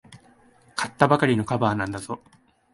[0.75, 2.23] 買ったばかりのカバーなんだぞ。